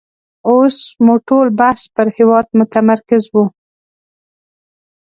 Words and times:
اوس 0.47 0.77
مو 1.03 1.13
ټول 1.27 1.47
بحث 1.59 1.81
پر 1.95 2.07
هېواد 2.17 2.45
متمرکز 2.59 3.23
وو. 3.33 3.43